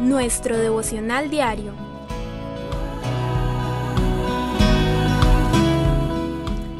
[0.00, 1.74] nuestro devocional diario.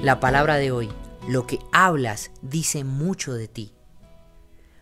[0.00, 0.88] La palabra de hoy,
[1.26, 3.72] lo que hablas dice mucho de ti.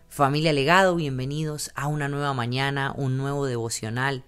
[0.07, 4.23] Familia Legado, bienvenidos a una nueva mañana, un nuevo devocional,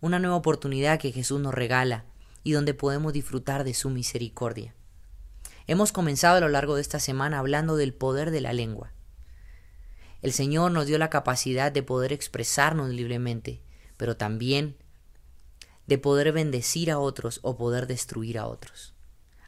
[0.00, 2.06] una nueva oportunidad que Jesús nos regala
[2.42, 4.74] y donde podemos disfrutar de su misericordia.
[5.66, 8.94] Hemos comenzado a lo largo de esta semana hablando del poder de la lengua.
[10.22, 13.62] El Señor nos dio la capacidad de poder expresarnos libremente,
[13.96, 14.76] pero también
[15.86, 18.94] de poder bendecir a otros o poder destruir a otros.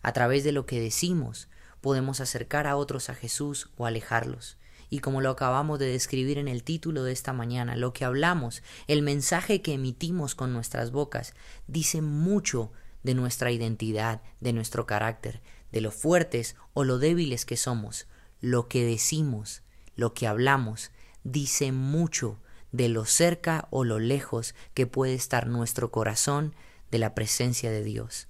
[0.00, 1.48] A través de lo que decimos,
[1.82, 4.56] podemos acercar a otros a Jesús o alejarlos.
[4.88, 8.62] Y como lo acabamos de describir en el título de esta mañana, lo que hablamos,
[8.88, 11.34] el mensaje que emitimos con nuestras bocas,
[11.66, 17.56] dice mucho de nuestra identidad, de nuestro carácter, de lo fuertes o lo débiles que
[17.56, 18.06] somos.
[18.40, 19.61] Lo que decimos
[19.96, 20.90] lo que hablamos
[21.24, 22.38] dice mucho
[22.72, 26.54] de lo cerca o lo lejos que puede estar nuestro corazón
[26.90, 28.28] de la presencia de Dios.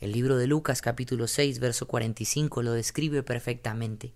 [0.00, 4.12] El libro de Lucas capítulo 6 verso 45 lo describe perfectamente.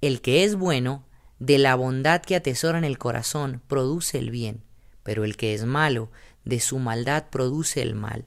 [0.00, 1.04] El que es bueno,
[1.38, 4.62] de la bondad que atesora en el corazón, produce el bien,
[5.02, 6.10] pero el que es malo,
[6.44, 8.24] de su maldad produce el mal,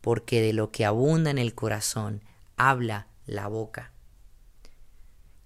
[0.00, 2.22] porque de lo que abunda en el corazón,
[2.56, 3.92] habla la boca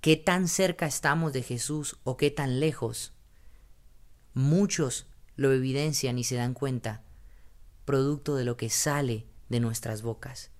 [0.05, 3.14] qué tan cerca estamos de Jesús o qué tan lejos.
[4.34, 7.00] Muchos lo evidencian y se dan cuenta,
[7.86, 10.50] producto de lo que sale de nuestras bocas.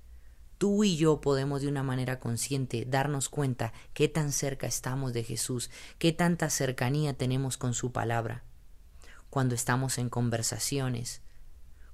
[0.56, 5.24] Tú y yo podemos de una manera consciente darnos cuenta qué tan cerca estamos de
[5.24, 8.44] Jesús, qué tanta cercanía tenemos con su palabra.
[9.28, 11.20] Cuando estamos en conversaciones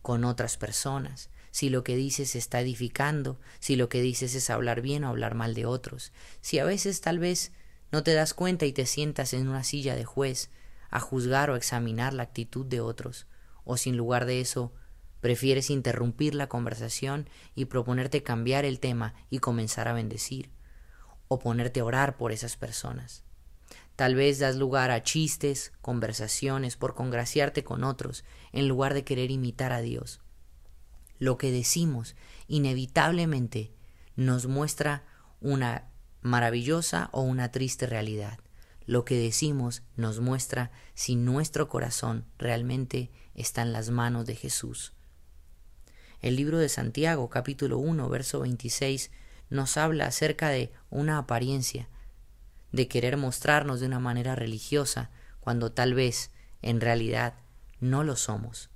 [0.02, 4.80] con otras personas, si lo que dices está edificando, si lo que dices es hablar
[4.80, 7.52] bien o hablar mal de otros, si a veces tal vez
[7.92, 10.50] no te das cuenta y te sientas en una silla de juez
[10.90, 13.26] a juzgar o examinar la actitud de otros,
[13.64, 14.72] o sin lugar de eso
[15.20, 20.50] prefieres interrumpir la conversación y proponerte cambiar el tema y comenzar a bendecir,
[21.28, 23.24] o ponerte a orar por esas personas.
[23.96, 29.30] Tal vez das lugar a chistes, conversaciones por congraciarte con otros, en lugar de querer
[29.30, 30.20] imitar a Dios
[31.20, 32.16] lo que decimos
[32.48, 33.70] inevitablemente
[34.16, 35.04] nos muestra
[35.40, 35.84] una
[36.22, 38.40] maravillosa o una triste realidad.
[38.86, 44.94] Lo que decimos nos muestra si nuestro corazón realmente está en las manos de Jesús.
[46.20, 49.10] El libro de Santiago, capítulo 1, verso 26,
[49.50, 51.88] nos habla acerca de una apariencia,
[52.72, 55.10] de querer mostrarnos de una manera religiosa,
[55.40, 56.30] cuando tal vez,
[56.62, 57.34] en realidad,
[57.78, 58.70] no lo somos.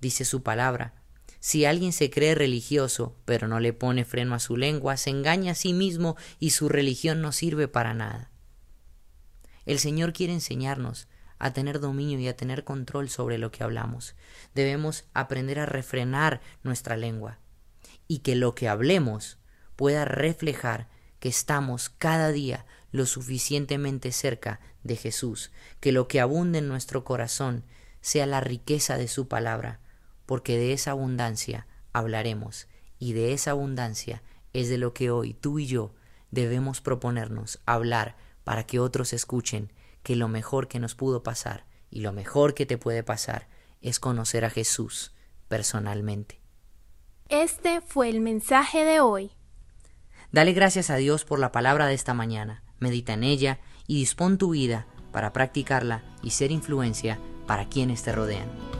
[0.00, 0.94] Dice su palabra,
[1.40, 5.52] si alguien se cree religioso, pero no le pone freno a su lengua, se engaña
[5.52, 8.30] a sí mismo y su religión no sirve para nada.
[9.66, 14.16] El Señor quiere enseñarnos a tener dominio y a tener control sobre lo que hablamos.
[14.54, 17.38] Debemos aprender a refrenar nuestra lengua
[18.08, 19.38] y que lo que hablemos
[19.76, 20.88] pueda reflejar
[21.20, 27.04] que estamos cada día lo suficientemente cerca de Jesús, que lo que abunde en nuestro
[27.04, 27.64] corazón
[28.00, 29.80] sea la riqueza de su palabra,
[30.28, 32.68] porque de esa abundancia hablaremos
[32.98, 34.22] y de esa abundancia
[34.52, 35.94] es de lo que hoy tú y yo
[36.30, 39.72] debemos proponernos hablar para que otros escuchen
[40.02, 43.48] que lo mejor que nos pudo pasar y lo mejor que te puede pasar
[43.80, 45.14] es conocer a Jesús
[45.48, 46.42] personalmente.
[47.30, 49.30] Este fue el mensaje de hoy.
[50.30, 54.36] Dale gracias a Dios por la palabra de esta mañana, medita en ella y dispón
[54.36, 58.77] tu vida para practicarla y ser influencia para quienes te rodean.